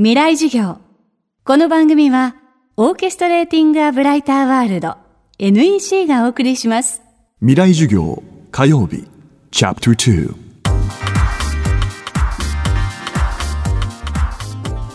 [0.00, 0.78] 未来授業。
[1.42, 2.36] この番組は、
[2.76, 4.96] オーケストレーティング・ア・ブライター・ワールド
[5.40, 7.02] NEC がお送りします。
[7.40, 8.22] 未来授業
[8.52, 9.08] 火曜日
[9.50, 10.34] チャプター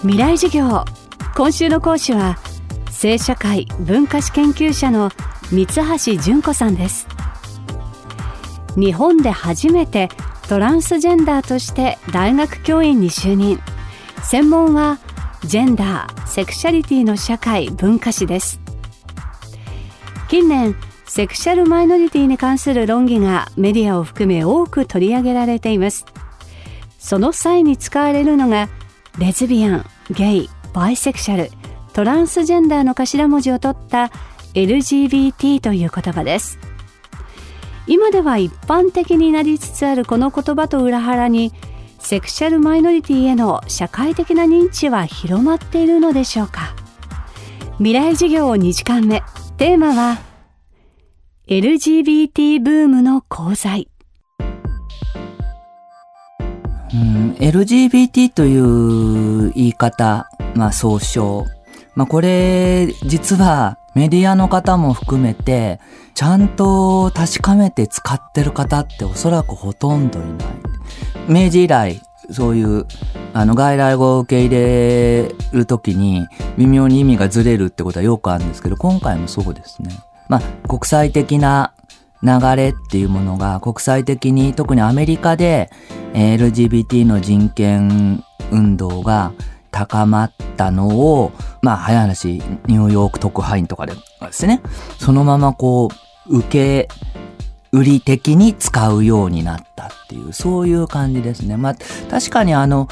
[0.03, 0.85] 未来授業。
[1.35, 2.37] 今週の講師は、
[2.89, 5.09] 聖社会文化史研究者の
[5.51, 7.09] 三橋純子さんです。
[8.77, 10.07] 日本で初めて
[10.47, 13.59] トランスジェンダーとして大学教員に就任。
[14.23, 14.99] 専門は
[15.43, 18.59] ジェンダー、セクシャリティの社会文化史です。
[20.29, 20.75] 近年、
[21.05, 26.05] セクシャルマイノリティに関する論議がメディアを含め多く取り上げられています。
[26.97, 28.69] その際に使われるのが
[29.19, 31.51] レズビアン、ゲイ、バイセクシャル、
[31.93, 34.09] トランスジェンダーの頭文字を取った
[34.53, 36.57] LGBT という言葉です。
[37.85, 41.51] 今では一般的になりつつあるこの言葉と裏腹に
[42.03, 46.75] セクシャルマイノリティへの社会的な認知は広まっているのでしょうか？
[47.77, 49.23] 未来授業2時間目
[49.57, 50.19] テーマは
[51.47, 53.87] LGBT ブームの功罪
[56.93, 61.45] うん、LGBT という言い方、まあ総称。
[61.95, 65.79] まあこれ、実はメディアの方も含めて、
[66.13, 70.37] ちゃんと確かめて使ってる方っておそらくほとんどいない。
[71.27, 72.85] 明治以来、そういう、
[73.33, 79.89] あの、外来語を受け入れるときに、微妙に意味がずれるってことはよくあるんですけど、今回もそうですね。
[80.29, 81.73] まあ、国際的な
[82.23, 85.69] 流れっていうものが国際的に特にアメリカで、
[86.13, 89.33] LGBT の人権運動が
[89.71, 92.27] 高まったのを、まあ早い話、
[92.67, 93.99] ニューヨーク特派員とかでで
[94.31, 94.61] すね、
[94.99, 95.89] そのままこ
[96.27, 96.87] う、受け
[97.73, 101.57] 売り的に使うようになったっていう、そういう感じですね。
[101.57, 101.75] まあ
[102.09, 102.87] 確かにあの、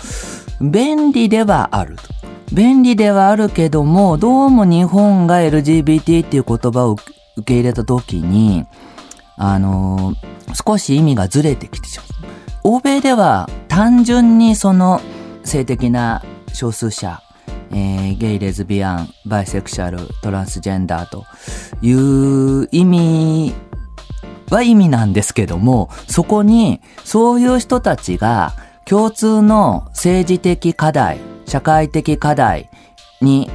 [0.60, 2.04] 便利ではあると。
[2.52, 7.04] 便利ではあるけども、どうも日本が LGBT っていう言葉を受
[7.46, 8.66] け入れた時に、
[9.38, 10.14] あの
[10.66, 12.08] 少し意味がずれてきてしまう。
[12.64, 15.00] 欧米では単純にその
[15.44, 16.24] 性的な
[16.54, 17.22] 少数者、
[17.72, 21.26] えーゲイ、レズビアン、バイセクシャル、トランスジェンダーと
[21.82, 23.54] いう意味
[24.56, 28.54] は意味なんですけども、そこにそういう人たちが
[28.86, 32.70] 共通の政治的課題、社会的課題
[33.22, 33.50] に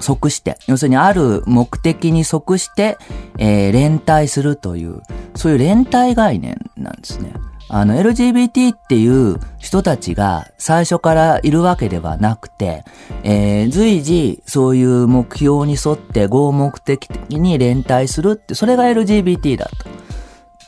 [0.00, 2.98] 即して、要するにある目的に即して、
[3.38, 5.02] えー連帯するという、
[5.34, 7.32] そういう連帯概念なんですね。
[7.68, 12.84] あの、LGBT っていう人たちが最初からいるわけではなくて、
[13.22, 19.93] えー随時そういう目標に沿って合目的的に連帯するって、それが LGBT だと。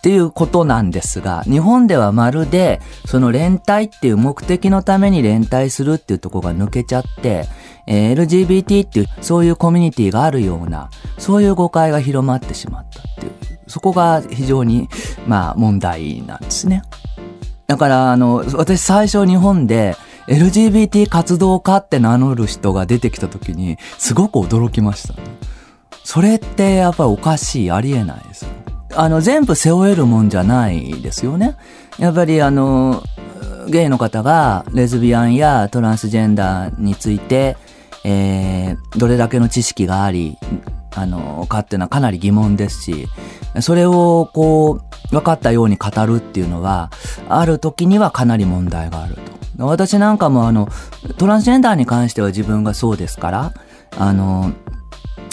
[0.06, 7.49] っていうことなんですが、日本ではまるで、その連帯っていう目的のために連帯するっていうとこが抜けちゃって、
[7.89, 13.33] えー LGBT っていう、そういうコミュニティがあるような、そういう誤解が広まってしまったっていう、
[13.66, 14.89] そこが非常に、
[15.27, 16.84] まあ、問題なんですね。
[17.66, 19.97] だから、あの、私最初日本で、
[20.28, 25.15] LGBT 活動家って名乗る人が出てきた時に、すごく驚きました。
[26.05, 28.66] それってやっぱりおかしい、ありえないです。
[28.97, 31.57] あの、全部背負えるもんじゃないですよね。
[31.99, 33.03] やっぱりあの、
[33.69, 37.57] ゲイの方がレズビアンやトランスジェンダーについて、
[38.05, 40.39] えー、どれだけの知識があり、
[40.95, 43.09] あの、かっていうのはかなり疑問ですし、
[43.61, 46.91] それをこう、分かったように語るっていうのは、
[47.28, 49.17] ある時にはかなり問題がある
[49.59, 49.67] と。
[49.67, 50.69] 私なんかもあの、
[51.17, 53.53] トランスジェンダーに関しては自分がそうですから、
[53.99, 54.53] あの、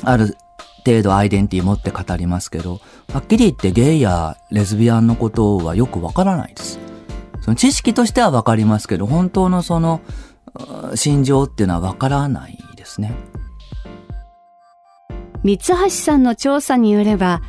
[0.04, 0.38] ある
[0.86, 2.80] 程度アイデンティティ持って語りますけど、
[3.12, 6.80] はっきり言ってゲイやレズビアンのことはよくわからないです。
[7.42, 10.02] その知識としてはわかりますけど、本当のその、
[10.96, 13.14] 心情っていうのはわからないですね。
[15.44, 17.42] 三橋さんの調査によれば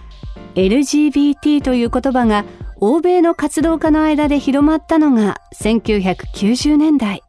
[0.56, 2.44] LGBT という言葉が
[2.80, 7.22] 欧米の活動家の間で広まったのが1990年代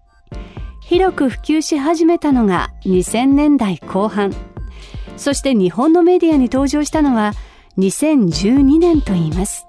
[0.81, 4.33] 広く普及し始めたのが2000年代後半
[5.17, 7.33] そして日本のメディアに登場したのは
[7.77, 9.67] 2012年と言います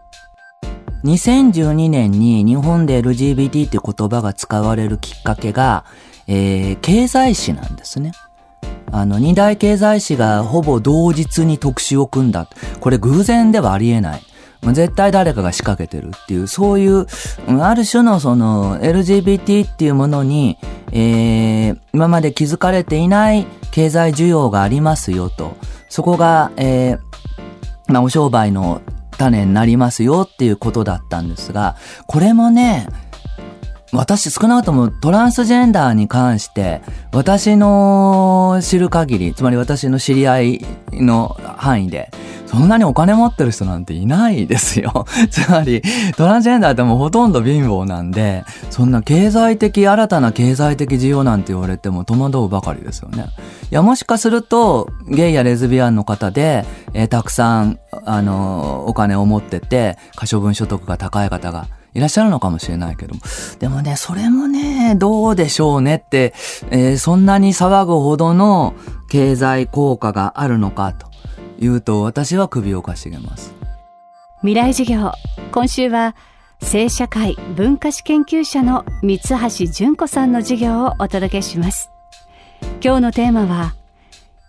[1.04, 5.84] 2012年に日本で LGBT って言葉が使われるきっかけが、
[6.26, 8.12] えー経済誌なんですね。
[8.90, 12.48] あの、二大経済誌がほぼ同日に特集を組んだ。
[12.80, 14.22] これ偶然ではありえない。
[14.72, 17.06] 絶対誰かが仕掛けてるっていう、そういう、
[17.60, 20.58] ある種のその LGBT っていうものに、
[20.92, 25.56] えー今まで気づかれていない経済需要がありますよと。
[25.88, 28.82] そこが、えーまあ、お商売の
[29.16, 32.86] 種になりますよっていうことだったんですが、これもね、
[33.92, 42.10] 私少なくともトランスジェンダーに関して、私の知る限り、つまり私の知り合いの範囲で、
[42.46, 45.04] そんなにお金持ってる人なんていないですよ。
[45.30, 45.82] つまり、
[46.16, 53.26] トランジェンダーってもうほとんど貧乏なんで、そんな経済的、新たな経済的需要なんて言われても戸惑うばかりですよね。
[53.70, 56.64] いや、もしかすると、ゲイやレズビアンの方で、
[56.94, 63.20] えーたくさん、あのお金を持ってて、可処分所得が高い方が、いらっしゃるのかもしれないけども。
[63.58, 66.34] でもね、それもね、どうでしょうねって、
[66.70, 68.74] えーそんなに騒ぐほどの
[69.08, 71.05] 経済効果があるのかと
[71.58, 73.54] いうと、私は首をかしげます。
[74.46, 75.12] 未来授業
[75.50, 76.14] 今週は
[76.60, 81.90] 性社会文化史研究者の三橋純子さんの授業をお届けします
[82.82, 83.74] 今日のテーマは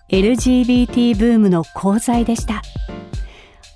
[0.10, 2.62] LGBT ブームの功罪でした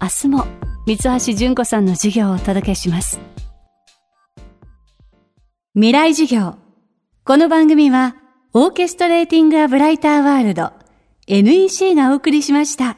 [0.01, 0.45] 明日も
[0.85, 3.19] 三橋純子さんの授業をお届けします
[5.73, 6.55] 未来授業
[7.23, 8.15] この番組は
[8.53, 10.73] オーケストレーティング・ア・ブライター・ワールド
[11.27, 12.97] NEC がお送りしました。